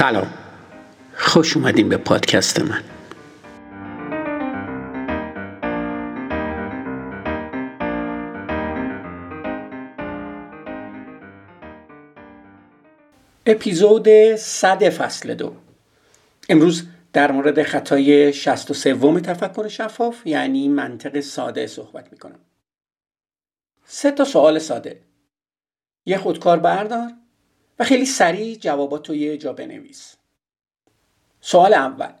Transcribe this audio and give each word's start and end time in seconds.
سلام. 0.00 0.34
خوش 1.14 1.56
اومدین 1.56 1.88
به 1.88 1.96
پادکست 1.96 2.60
من. 2.60 2.82
اپیزود 13.46 14.08
صد 14.36 14.88
فصل 14.88 15.34
دو. 15.34 15.56
امروز 16.48 16.86
در 17.12 17.32
مورد 17.32 17.62
خطای 17.62 18.32
شست 18.32 18.70
و 18.70 18.74
سوم 18.74 19.20
تفکر 19.20 19.68
شفاف 19.68 20.26
یعنی 20.26 20.68
منطق 20.68 21.20
ساده 21.20 21.66
صحبت 21.66 22.12
می‌کنم. 22.12 22.40
سه 23.84 24.10
تا 24.10 24.24
سوال 24.24 24.58
ساده. 24.58 25.00
یه 26.06 26.18
خودکار 26.18 26.58
بردار 26.58 27.10
و 27.80 27.84
خیلی 27.84 28.06
سریع 28.06 28.56
جوابات 28.56 29.08
رو 29.08 29.14
یه 29.14 29.36
جا 29.36 29.52
بنویس. 29.52 30.16
سوال 31.40 31.74
اول. 31.74 32.12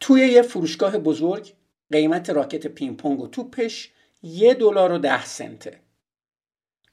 توی 0.00 0.20
یه 0.20 0.42
فروشگاه 0.42 0.98
بزرگ 0.98 1.52
قیمت 1.92 2.30
راکت 2.30 2.66
پینگ 2.66 3.20
و 3.20 3.26
توپش 3.26 3.90
یه 4.22 4.54
دلار 4.54 4.92
و 4.92 4.98
ده 4.98 5.24
سنته. 5.24 5.80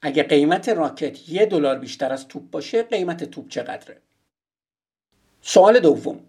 اگه 0.02 0.22
قیمت 0.22 0.68
راکت 0.68 1.28
یه 1.28 1.46
دلار 1.46 1.78
بیشتر 1.78 2.12
از 2.12 2.28
توپ 2.28 2.50
باشه 2.50 2.82
قیمت 2.82 3.24
توپ 3.24 3.48
چقدره؟ 3.48 4.00
سوال 5.42 5.80
دوم. 5.80 6.20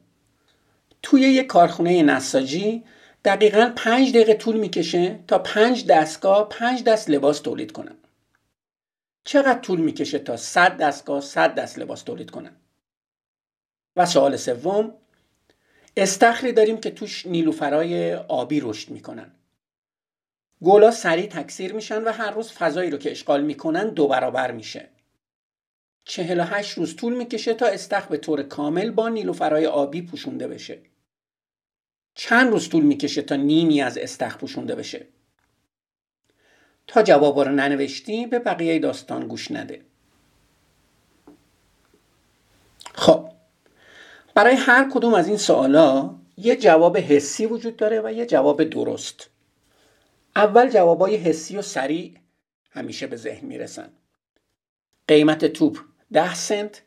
توی 1.01 1.21
یه 1.21 1.43
کارخونه 1.43 2.03
نساجی 2.03 2.83
دقیقا 3.25 3.73
پنج 3.75 4.09
دقیقه 4.09 4.33
طول 4.33 4.57
می‌کشه 4.57 5.19
تا 5.27 5.39
پنج 5.39 5.85
دستگاه 5.87 6.49
پنج 6.49 6.83
دست 6.83 7.09
لباس 7.09 7.39
تولید 7.39 7.71
کنن. 7.71 7.95
چقدر 9.23 9.59
طول 9.59 9.79
می‌کشه 9.79 10.19
تا 10.19 10.37
صد 10.37 10.77
دستگاه 10.77 11.21
صد 11.21 11.55
دست 11.55 11.79
لباس 11.79 12.01
تولید 12.01 12.31
کنن؟ 12.31 12.55
و 13.95 14.05
سوال 14.05 14.37
سوم 14.37 14.93
استخری 15.97 16.51
داریم 16.51 16.77
که 16.77 16.91
توش 16.91 17.25
نیلوفرای 17.25 18.13
آبی 18.15 18.59
رشد 18.59 18.89
می‌کنن. 18.89 19.31
گلا 20.63 20.91
سریع 20.91 21.27
تکثیر 21.27 21.73
میشن 21.73 22.03
و 22.03 22.11
هر 22.11 22.31
روز 22.31 22.51
فضایی 22.51 22.89
رو 22.89 22.97
که 22.97 23.11
اشغال 23.11 23.43
می‌کنن 23.43 23.89
دو 23.89 24.07
برابر 24.07 24.51
میشه. 24.51 24.89
48 26.05 26.77
روز 26.77 26.95
طول 26.95 27.13
می‌کشه 27.13 27.53
تا 27.53 27.67
استخر 27.67 28.09
به 28.09 28.17
طور 28.17 28.43
کامل 28.43 28.91
با 28.91 29.09
نیلوفرای 29.09 29.65
آبی 29.65 30.01
پوشونده 30.01 30.47
بشه. 30.47 30.81
چند 32.15 32.51
روز 32.51 32.69
طول 32.69 32.83
می‌کشه 32.83 33.21
تا 33.21 33.35
نیمی 33.35 33.81
از 33.81 33.97
استخر 33.97 34.37
پوشونده 34.37 34.75
بشه؟ 34.75 35.07
تا 36.91 37.03
جوابا 37.03 37.43
رو 37.43 37.51
ننوشتی 37.51 38.25
به 38.25 38.39
بقیه 38.39 38.79
داستان 38.79 39.27
گوش 39.27 39.51
نده. 39.51 39.81
خب 42.93 43.29
برای 44.35 44.55
هر 44.55 44.89
کدوم 44.93 45.13
از 45.13 45.27
این 45.27 45.37
سوالا 45.37 46.15
یه 46.37 46.55
جواب 46.55 46.97
حسی 46.97 47.45
وجود 47.45 47.75
داره 47.75 48.01
و 48.01 48.11
یه 48.11 48.25
جواب 48.25 48.63
درست. 48.63 49.29
اول 50.35 50.69
جوابای 50.69 51.15
حسی 51.15 51.57
و 51.57 51.61
سریع 51.61 52.13
همیشه 52.71 53.07
به 53.07 53.15
ذهن 53.15 53.47
می‌رسن. 53.47 53.89
قیمت 55.07 55.45
توپ 55.45 55.79
10 56.13 56.33
سنت 56.33 56.81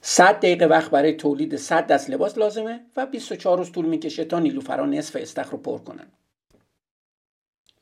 100 0.00 0.36
دقیقه 0.36 0.66
وقت 0.66 0.90
برای 0.90 1.12
تولید 1.12 1.56
100 1.56 1.86
دست 1.86 2.10
لباس 2.10 2.38
لازمه 2.38 2.80
و 2.96 3.06
24 3.06 3.58
روز 3.58 3.72
طول 3.72 3.86
می‌کشه 3.86 4.24
تا 4.24 4.38
نیلوفرا 4.38 4.86
نصف 4.86 5.16
استخر 5.16 5.50
رو 5.50 5.58
پر 5.58 5.78
کنن. 5.78 6.06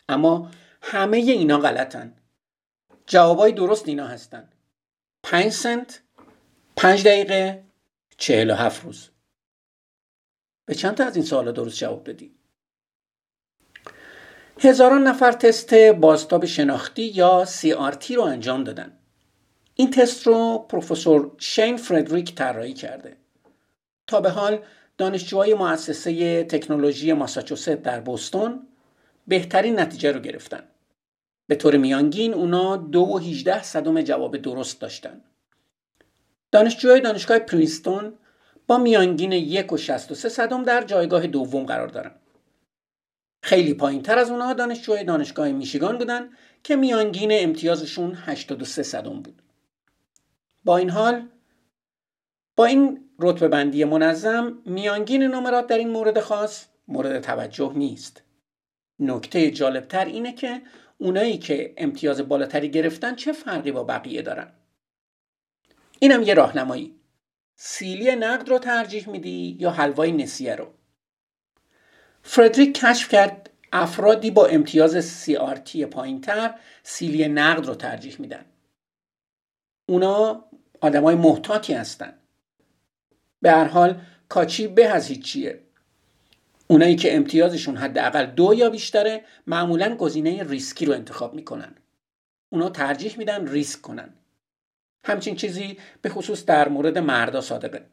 اما 0.09 0.51
همه 0.89 1.17
اینا 1.17 1.59
غلطن. 1.59 2.15
جوابای 3.07 3.53
درست 3.53 3.89
اینا 3.89 4.07
هستن. 4.07 4.49
5 5.23 5.53
سنت 5.53 6.03
5 6.77 7.05
دقیقه 7.07 7.65
47 8.17 8.85
روز. 8.85 9.09
به 10.65 10.75
چند 10.75 10.95
تا 10.95 11.05
از 11.05 11.17
این 11.17 11.25
سوالا 11.25 11.53
درست 11.53 11.79
جواب 11.79 12.05
دادی؟ 12.05 12.35
هزاران 14.59 15.03
نفر 15.07 15.33
تست 15.33 15.75
بازتاب 15.75 16.45
شناختی 16.45 17.03
یا 17.03 17.45
CRT 17.45 18.11
رو 18.11 18.23
انجام 18.23 18.65
دادن. 18.65 18.99
این 19.75 19.91
تست 19.91 20.27
رو 20.27 20.67
پروفسور 20.69 21.33
شین 21.39 21.77
فردریک 21.77 22.35
طراحی 22.35 22.75
کرده. 22.75 23.17
تا 24.07 24.21
به 24.21 24.31
حال 24.31 24.65
دانشجوهای 24.99 25.55
مؤسسه 25.55 26.45
تکنولوژی 26.45 27.13
ماساچوست 27.13 27.71
در 27.71 28.01
بوستون 28.01 28.69
بهترین 29.27 29.81
نتیجه 29.81 30.13
رو 30.13 30.21
گرفتن. 30.21 30.69
به 31.47 31.55
طور 31.55 31.77
میانگین 31.77 32.35
اونا 32.35 32.77
دو 32.77 33.01
و 33.01 33.19
18 33.19 33.63
صدم 33.63 34.03
جواب 34.03 34.37
درست 34.37 34.81
داشتن. 34.81 35.21
دانشجوهای 36.53 37.01
دانشگاه 37.01 37.39
پرینستون 37.39 38.13
با 38.67 38.79
میانگین 38.79 39.33
یک 39.33 39.73
و 39.73 39.77
63 39.77 40.29
صدم 40.29 40.63
در 40.63 40.85
جایگاه 40.85 41.27
دوم 41.27 41.65
قرار 41.65 41.89
دارن. 41.89 42.13
خیلی 43.43 43.75
پایین 43.75 44.03
تر 44.03 44.19
از 44.19 44.31
اونها 44.31 44.53
دانشجوهای 44.53 45.05
دانشگاه 45.05 45.53
میشیگان 45.53 45.99
بودن 45.99 46.29
که 46.63 46.77
میانگین 46.77 47.29
امتیازشون 47.33 48.15
83 48.15 48.83
صدم 48.83 49.23
بود. 49.23 49.43
با 50.65 50.77
این 50.77 50.91
حال 50.91 51.29
با 52.57 52.65
این 52.65 53.11
رتبه 53.19 53.49
بندی 53.49 53.85
منظم 53.85 54.59
میانگین 54.65 55.23
نمرات 55.23 55.67
در 55.67 55.79
این 55.79 55.91
مورد 55.91 56.21
خاص 56.21 56.67
مورد 56.89 57.21
توجه 57.21 57.73
نیست. 57.77 58.23
نکته 58.99 59.51
جالبتر 59.51 60.05
اینه 60.05 60.33
که 60.33 60.63
اونایی 60.99 61.39
که 61.39 61.75
امتیاز 61.77 62.21
بالاتری 62.21 62.71
گرفتن 62.71 63.15
چه 63.15 63.33
فرقی 63.33 63.73
با 63.73 63.85
بقیه 63.85 64.23
دارن؟ 64.23 64.53
اینم 65.99 66.23
یه 66.23 66.35
راهنمایی. 66.35 66.95
سیلی 67.57 68.17
نقد 68.17 68.49
رو 68.49 68.59
ترجیح 68.59 69.09
میدی 69.09 69.57
یا 69.61 69.71
حلوای 69.71 70.13
نسیه 70.13 70.55
رو؟ 70.55 70.75
فردریک 72.23 72.75
کشف 72.81 73.09
کرد 73.09 73.51
افرادی 73.73 74.31
با 74.31 74.47
امتیاز 74.47 75.25
CRT 75.25 75.77
پایین 75.77 76.21
تر 76.21 76.55
سیلی 76.83 77.29
نقد 77.29 77.67
رو 77.67 77.75
ترجیح 77.75 78.17
میدن. 78.19 78.45
اونا 79.89 80.45
آدمای 80.81 81.15
محتاطی 81.15 81.75
هستن. 81.75 82.19
به 83.43 83.51
هر 83.51 83.65
حال 83.65 84.01
کاچی 84.29 84.69
به 84.69 84.89
از 84.89 85.09
هیچیه. 85.09 85.66
اونایی 86.69 86.97
که 86.97 87.17
امتیازشون 87.17 87.77
حداقل 87.77 88.27
دو 88.27 88.55
یا 88.55 88.71
بیشتره 88.71 89.25
معمولا 89.47 89.97
گزینه 89.97 90.43
ریسکی 90.43 90.87
رو 90.87 90.93
انتخاب 90.93 91.35
می‌کنن. 91.35 91.75
اونا 92.51 92.69
ترجیح 92.69 93.19
میدن 93.19 93.49
ریسک 93.49 93.81
کنن. 93.81 94.15
همچین 95.05 95.37
چیزی 95.37 95.79
به 96.03 96.09
خصوص 96.09 96.45
در 96.45 96.69
مورد 96.69 96.99
مردا 96.99 97.41
صادقه. 97.41 97.87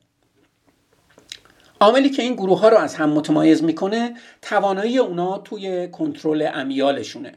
عاملی 1.79 2.09
که 2.09 2.23
این 2.23 2.33
گروه 2.33 2.59
ها 2.59 2.69
رو 2.69 2.77
از 2.77 2.95
هم 2.95 3.09
متمایز 3.09 3.63
می‌کنه 3.63 4.17
توانایی 4.41 4.97
اونا 4.97 5.37
توی 5.37 5.87
کنترل 5.87 6.49
امیالشونه. 6.53 7.33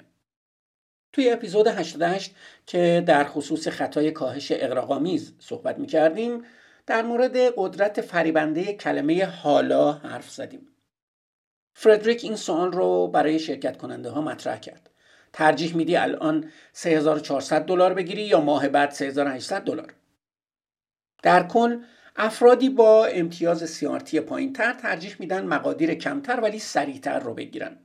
توی 1.13 1.31
اپیزود 1.31 1.67
88 1.67 2.35
که 2.67 3.05
در 3.07 3.25
خصوص 3.25 3.69
خطای 3.69 4.11
کاهش 4.11 4.53
اقراقامیز 4.53 5.33
صحبت 5.39 5.79
می‌کردیم 5.79 6.43
در 6.87 7.03
مورد 7.03 7.37
قدرت 7.57 8.01
فریبنده 8.01 8.73
کلمه 8.73 9.25
حالا 9.25 9.93
حرف 9.93 10.31
زدیم. 10.31 10.69
فردریک 11.79 12.25
این 12.25 12.37
سوال 12.37 12.73
رو 12.73 13.09
برای 13.09 13.39
شرکت 13.39 13.77
کننده 13.77 14.11
ها 14.11 14.21
مطرح 14.21 14.59
کرد. 14.59 14.91
ترجیح 15.33 15.77
میدی 15.77 15.97
الان 15.97 16.51
3400 16.73 17.65
دلار 17.65 17.95
بگیری 17.95 18.23
یا 18.23 18.41
ماه 18.41 18.69
بعد 18.69 18.91
3800 18.91 19.63
دلار؟ 19.63 19.95
در 21.23 21.47
کل 21.47 21.83
افرادی 22.17 22.69
با 22.69 23.07
امتیاز 23.07 23.71
سیارتی 23.71 24.21
پایین 24.21 24.53
تر 24.53 24.73
ترجیح 24.73 25.17
میدن 25.19 25.47
مقادیر 25.47 25.95
کمتر 25.95 26.41
ولی 26.41 26.59
سریعتر 26.59 27.19
رو 27.19 27.35
بگیرن. 27.35 27.77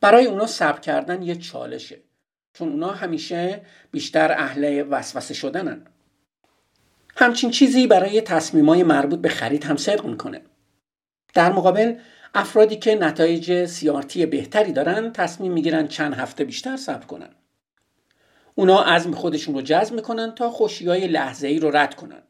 برای 0.00 0.26
اونا 0.26 0.46
صبر 0.46 0.80
کردن 0.80 1.22
یه 1.22 1.36
چالشه 1.36 1.98
چون 2.52 2.68
اونا 2.68 2.90
همیشه 2.90 3.62
بیشتر 3.90 4.32
اهل 4.32 4.86
وسوسه 4.90 5.34
شدنن. 5.34 5.86
همچین 7.16 7.50
چیزی 7.50 7.86
برای 7.86 8.20
تصمیمای 8.20 8.82
مربوط 8.82 9.18
به 9.18 9.28
خرید 9.28 9.64
هم 9.64 9.76
صدق 9.76 10.06
می‌کنه. 10.06 10.42
در 11.34 11.52
مقابل 11.52 11.96
افرادی 12.34 12.76
که 12.76 12.94
نتایج 12.94 13.64
سیارتی 13.64 14.26
بهتری 14.26 14.72
دارن 14.72 15.12
تصمیم 15.12 15.52
می‌گیرن 15.52 15.88
چند 15.88 16.14
هفته 16.14 16.44
بیشتر 16.44 16.76
صبر 16.76 17.06
کنن. 17.06 17.34
اونا 18.54 18.82
عزم 18.82 19.12
خودشون 19.12 19.54
رو 19.54 19.62
جذب 19.62 19.94
می‌کنن 19.94 20.34
تا 20.34 20.50
خوشی 20.50 20.88
های 20.88 21.06
لحظه 21.06 21.48
ای 21.48 21.58
رو 21.58 21.76
رد 21.76 21.94
کنن. 21.94 22.22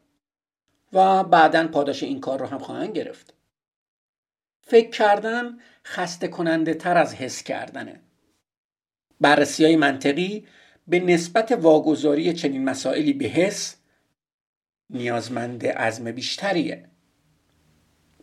و 0.93 1.25
بعدا 1.25 1.69
پاداش 1.69 2.03
این 2.03 2.21
کار 2.21 2.39
رو 2.39 2.47
هم 2.47 2.59
خواهند 2.59 2.97
گرفت. 2.97 3.35
فکر 4.61 4.91
کردن 4.91 5.59
خسته 5.85 6.29
کننده 6.29 6.75
تر 6.75 6.97
از 6.97 7.15
حس 7.15 7.43
کردنه. 7.43 8.01
بررسی 9.21 9.65
های 9.65 9.77
منطقی 9.77 10.47
به 10.89 11.01
نسبت 11.01 11.53
واگذاری 11.53 12.33
چنین 12.33 12.65
مسائلی 12.65 13.13
به 13.13 13.25
حس 13.25 13.77
نیازمند 14.91 15.67
عزم 15.67 16.13
بیشتریه. 16.13 16.94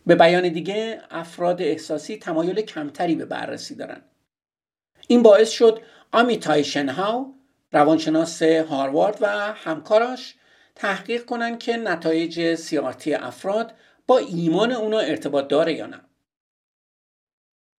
به 0.06 0.14
بیان 0.14 0.48
دیگه 0.48 1.02
افراد 1.10 1.62
احساسی 1.62 2.16
تمایل 2.16 2.60
کمتری 2.60 3.14
به 3.14 3.24
بررسی 3.24 3.74
دارن. 3.74 4.02
این 5.08 5.22
باعث 5.22 5.50
شد 5.50 5.80
آمیتای 6.12 6.64
شنهاو 6.64 7.34
روانشناس 7.72 8.42
هاروارد 8.42 9.18
و 9.20 9.26
همکاراش 9.52 10.34
تحقیق 10.74 11.24
کنن 11.24 11.58
که 11.58 11.76
نتایج 11.76 12.54
سیارتی 12.54 13.14
افراد 13.14 13.74
با 14.06 14.18
ایمان 14.18 14.72
اونا 14.72 14.98
ارتباط 14.98 15.48
داره 15.48 15.72
یا 15.72 15.86
نه. 15.86 16.00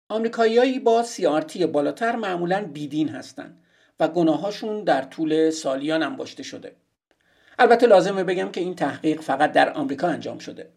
آمریکاییایی 0.09 0.79
با 0.79 1.03
سیارتی 1.03 1.65
بالاتر 1.65 2.15
معمولا 2.15 2.69
بیدین 2.73 3.09
هستند 3.09 3.63
و 3.99 4.07
گناهاشون 4.07 4.83
در 4.83 5.01
طول 5.01 5.49
سالیان 5.49 6.03
انباشته 6.03 6.43
شده. 6.43 6.75
البته 7.59 7.87
لازمه 7.87 8.23
بگم 8.23 8.51
که 8.51 8.61
این 8.61 8.75
تحقیق 8.75 9.21
فقط 9.21 9.51
در 9.51 9.73
آمریکا 9.73 10.07
انجام 10.07 10.37
شده. 10.37 10.69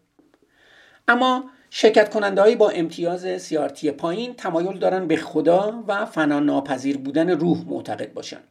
اما 1.07 1.49
شرکت 1.69 2.09
کننده 2.09 2.55
با 2.55 2.69
امتیاز 2.69 3.41
سیارتی 3.41 3.91
پایین 3.91 4.33
تمایل 4.33 4.77
دارن 4.77 5.07
به 5.07 5.17
خدا 5.17 5.83
و 5.87 6.05
فنا 6.05 6.39
ناپذیر 6.39 6.97
بودن 6.97 7.29
روح 7.29 7.63
معتقد 7.67 8.13
باشن 8.13 8.41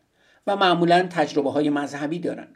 و 0.46 0.56
معمولا 0.56 1.06
تجربه 1.10 1.50
های 1.50 1.70
مذهبی 1.70 2.18
دارن. 2.18 2.48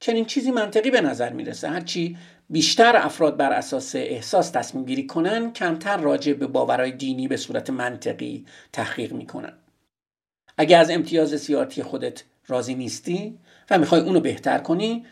چنین 0.00 0.24
چیزی 0.24 0.50
منطقی 0.50 0.90
به 0.90 1.00
نظر 1.00 1.32
می‌رسه. 1.32 1.68
هرچی 1.68 2.16
بیشتر 2.50 2.96
افراد 2.96 3.36
بر 3.36 3.52
اساس 3.52 3.96
احساس 3.96 4.50
تصمیم 4.50 4.84
گیری 4.84 5.06
کنن 5.06 5.52
کمتر 5.52 5.96
راجع 5.96 6.32
به 6.32 6.46
باورهای 6.46 6.92
دینی 6.92 7.28
به 7.28 7.36
صورت 7.36 7.70
منطقی 7.70 8.46
تحقیق 8.72 9.12
می‌کنن. 9.12 9.52
اگر 10.58 10.80
از 10.80 10.90
امتیاز 10.90 11.40
سیارتی 11.40 11.82
خودت 11.82 12.24
راضی 12.46 12.74
نیستی 12.74 13.38
و 13.70 13.78
می‌خوای 13.78 14.00
اونو 14.00 14.20
بهتر 14.20 14.58
کنی 14.58 15.06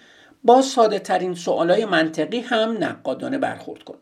با 0.45 0.63
ساده 0.63 0.99
ترین 0.99 1.35
سوالای 1.35 1.85
منطقی 1.85 2.41
هم 2.41 2.85
نقادانه 2.85 3.39
برخورد 3.39 3.83
کن. 3.83 3.99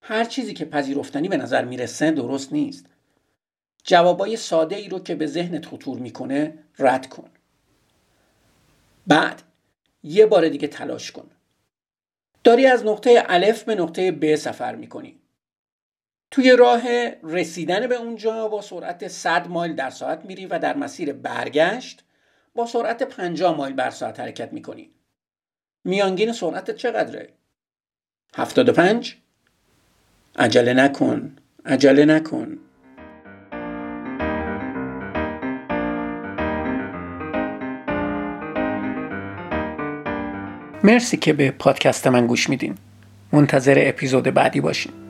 هر 0.00 0.24
چیزی 0.24 0.54
که 0.54 0.64
پذیرفتنی 0.64 1.28
به 1.28 1.36
نظر 1.36 1.64
می‌رسه 1.64 2.10
درست 2.10 2.52
نیست. 2.52 2.86
جوابای 3.84 4.36
ساده 4.36 4.76
ای 4.76 4.88
رو 4.88 4.98
که 4.98 5.14
به 5.14 5.26
ذهنت 5.26 5.66
خطور 5.66 5.98
می‌کنه 5.98 6.58
رد 6.78 7.08
کن. 7.08 7.30
بعد 9.06 9.42
یه 10.02 10.26
بار 10.26 10.48
دیگه 10.48 10.68
تلاش 10.68 11.12
کن. 11.12 11.30
داری 12.44 12.66
از 12.66 12.86
نقطه 12.86 13.24
الف 13.26 13.62
به 13.62 13.74
نقطه 13.74 14.12
ب 14.12 14.36
سفر 14.36 14.74
می‌کنی. 14.74 15.18
توی 16.30 16.56
راه 16.56 16.82
رسیدن 17.22 17.86
به 17.86 17.94
اونجا 17.94 18.48
با 18.48 18.60
سرعت 18.60 19.08
100 19.08 19.48
مایل 19.48 19.74
در 19.74 19.90
ساعت 19.90 20.24
میری 20.24 20.46
و 20.46 20.58
در 20.58 20.76
مسیر 20.76 21.12
برگشت 21.12 22.04
با 22.54 22.66
سرعت 22.66 23.02
50 23.02 23.56
مایل 23.56 23.74
بر 23.74 23.90
ساعت 23.90 24.20
حرکت 24.20 24.52
می‌کنی. 24.52 24.90
میانگین 25.84 26.32
سرعت 26.32 26.70
چقدره؟ 26.70 27.28
75 28.36 29.16
عجله 30.38 30.74
نکن 30.74 31.36
عجله 31.66 32.04
نکن. 32.04 32.58
مرسی 40.84 41.16
که 41.16 41.32
به 41.32 41.50
پادکست 41.50 42.06
من 42.06 42.26
گوش 42.26 42.50
میدین. 42.50 42.74
منتظر 43.32 43.74
اپیزود 43.86 44.24
بعدی 44.24 44.60
باشین. 44.60 45.01